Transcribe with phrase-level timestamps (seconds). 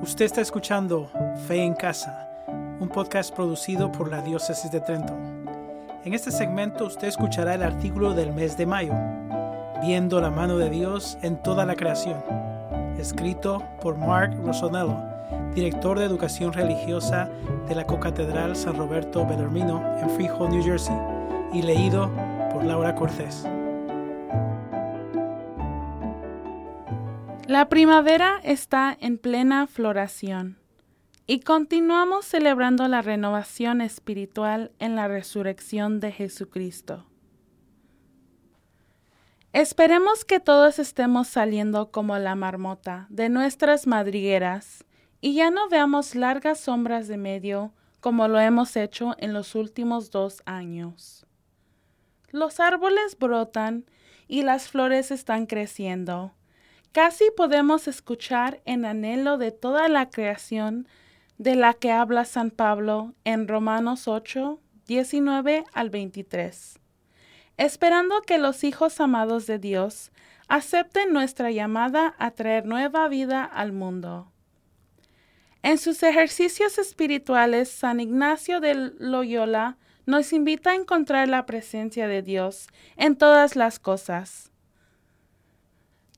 [0.00, 1.10] Usted está escuchando
[1.48, 2.28] Fe en Casa,
[2.78, 5.12] un podcast producido por la Diócesis de Trento.
[6.04, 8.94] En este segmento usted escuchará el artículo del mes de mayo,
[9.82, 12.16] Viendo la mano de Dios en toda la creación,
[12.98, 14.96] escrito por Mark Rossonello,
[15.54, 17.28] director de educación religiosa
[17.68, 20.96] de la Cocatedral San Roberto Bellarmino en Freehold, New Jersey,
[21.52, 22.10] y leído
[22.52, 23.46] por Laura Cortés.
[27.48, 30.58] La primavera está en plena floración
[31.26, 37.06] y continuamos celebrando la renovación espiritual en la resurrección de Jesucristo.
[39.54, 44.84] Esperemos que todos estemos saliendo como la marmota de nuestras madrigueras
[45.22, 50.10] y ya no veamos largas sombras de medio como lo hemos hecho en los últimos
[50.10, 51.26] dos años.
[52.30, 53.86] Los árboles brotan
[54.26, 56.34] y las flores están creciendo
[56.92, 60.88] Casi podemos escuchar en anhelo de toda la creación
[61.36, 66.80] de la que habla San Pablo en Romanos 8, 19 al 23,
[67.58, 70.12] esperando que los hijos amados de Dios
[70.48, 74.32] acepten nuestra llamada a traer nueva vida al mundo.
[75.62, 82.22] En sus ejercicios espirituales, San Ignacio de Loyola nos invita a encontrar la presencia de
[82.22, 84.47] Dios en todas las cosas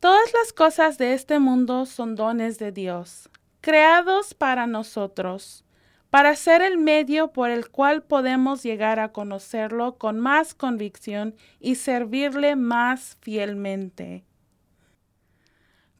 [0.01, 3.29] Todas las cosas de este mundo son dones de Dios,
[3.61, 5.63] creados para nosotros,
[6.09, 11.75] para ser el medio por el cual podemos llegar a conocerlo con más convicción y
[11.75, 14.25] servirle más fielmente.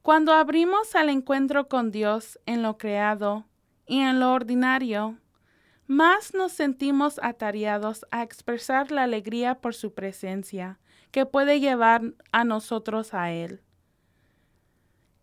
[0.01, 3.45] Cuando abrimos al encuentro con Dios en lo creado
[3.85, 5.19] y en lo ordinario,
[5.87, 12.45] más nos sentimos atareados a expresar la alegría por su presencia que puede llevar a
[12.45, 13.61] nosotros a Él.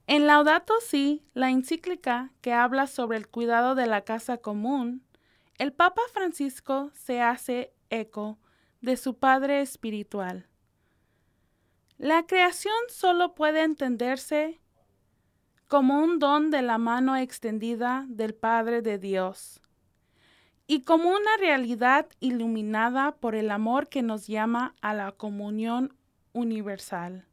[0.09, 5.03] En Laudato Si, la encíclica que habla sobre el cuidado de la casa común,
[5.57, 8.39] el Papa Francisco se hace eco
[8.79, 10.47] de su Padre espiritual.
[11.97, 14.61] La creación solo puede entenderse
[15.67, 19.59] como un don de la mano extendida del Padre de Dios
[20.67, 25.97] y como una realidad iluminada por el amor que nos llama a la comunión
[26.31, 27.26] universal.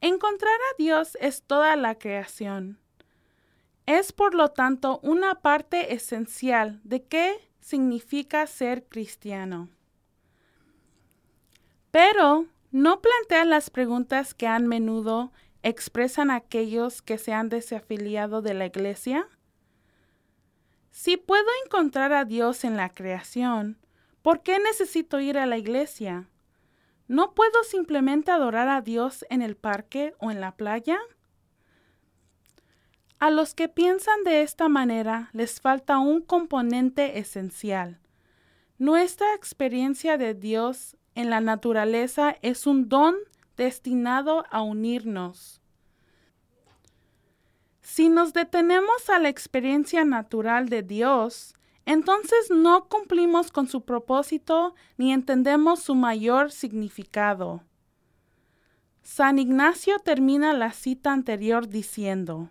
[0.00, 2.78] Encontrar a Dios es toda la creación.
[3.86, 9.68] Es por lo tanto una parte esencial de qué significa ser cristiano.
[11.90, 15.32] Pero no plantea las preguntas que a menudo
[15.62, 19.26] expresan aquellos que se han desafiliado de la iglesia.
[20.90, 23.78] Si puedo encontrar a Dios en la creación,
[24.22, 26.28] ¿por qué necesito ir a la iglesia?
[27.08, 30.98] ¿No puedo simplemente adorar a Dios en el parque o en la playa?
[33.18, 37.98] A los que piensan de esta manera les falta un componente esencial.
[38.78, 43.16] Nuestra experiencia de Dios en la naturaleza es un don
[43.56, 45.60] destinado a unirnos.
[47.80, 51.54] Si nos detenemos a la experiencia natural de Dios,
[51.88, 57.62] entonces no cumplimos con su propósito ni entendemos su mayor significado.
[59.00, 62.50] San Ignacio termina la cita anterior diciendo,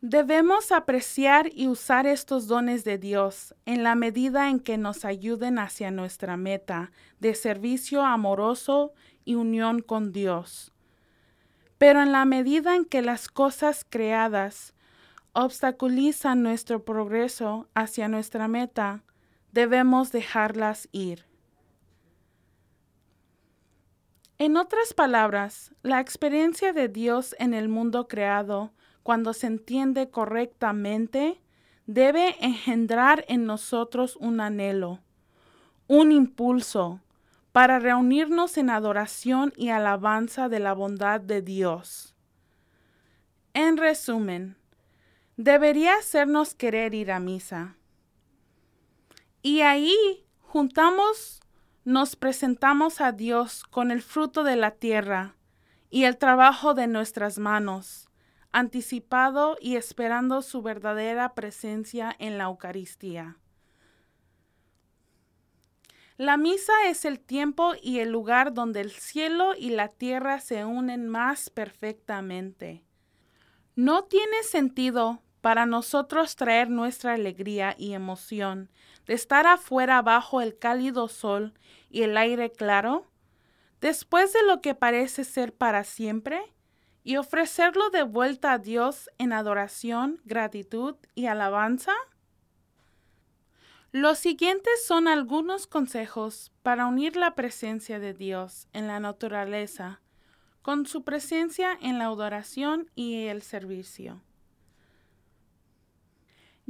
[0.00, 5.58] Debemos apreciar y usar estos dones de Dios en la medida en que nos ayuden
[5.58, 8.94] hacia nuestra meta de servicio amoroso
[9.26, 10.72] y unión con Dios.
[11.76, 14.72] Pero en la medida en que las cosas creadas
[15.32, 19.04] obstaculizan nuestro progreso hacia nuestra meta,
[19.52, 21.26] debemos dejarlas ir.
[24.38, 31.40] En otras palabras, la experiencia de Dios en el mundo creado, cuando se entiende correctamente,
[31.86, 35.00] debe engendrar en nosotros un anhelo,
[35.88, 37.00] un impulso
[37.52, 42.14] para reunirnos en adoración y alabanza de la bondad de Dios.
[43.52, 44.56] En resumen,
[45.42, 47.76] debería hacernos querer ir a misa.
[49.40, 49.96] Y ahí
[50.40, 51.40] juntamos,
[51.82, 55.36] nos presentamos a Dios con el fruto de la tierra
[55.88, 58.10] y el trabajo de nuestras manos,
[58.52, 63.38] anticipado y esperando su verdadera presencia en la Eucaristía.
[66.18, 70.66] La misa es el tiempo y el lugar donde el cielo y la tierra se
[70.66, 72.84] unen más perfectamente.
[73.74, 78.70] No tiene sentido para nosotros traer nuestra alegría y emoción
[79.06, 81.54] de estar afuera bajo el cálido sol
[81.88, 83.06] y el aire claro,
[83.80, 86.40] después de lo que parece ser para siempre,
[87.02, 91.94] y ofrecerlo de vuelta a Dios en adoración, gratitud y alabanza?
[93.90, 100.00] Los siguientes son algunos consejos para unir la presencia de Dios en la naturaleza
[100.62, 104.20] con su presencia en la adoración y el servicio.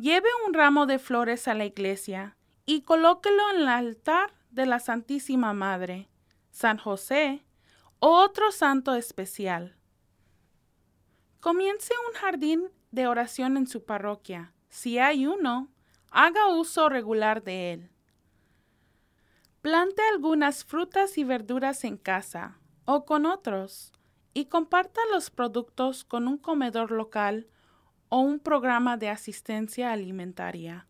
[0.00, 4.78] Lleve un ramo de flores a la iglesia y colóquelo en el altar de la
[4.78, 6.08] Santísima Madre,
[6.50, 7.44] San José
[7.98, 9.76] o otro santo especial.
[11.40, 14.54] Comience un jardín de oración en su parroquia.
[14.70, 15.68] Si hay uno,
[16.10, 17.90] haga uso regular de él.
[19.60, 23.92] Plante algunas frutas y verduras en casa o con otros
[24.32, 27.48] y comparta los productos con un comedor local
[28.10, 30.86] o un programa de asistencia alimentaria.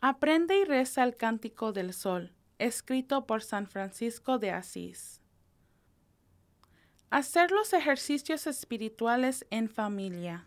[0.00, 5.20] Aprende y reza el Cántico del Sol, escrito por San Francisco de Asís.
[7.10, 10.46] Hacer los ejercicios espirituales en familia.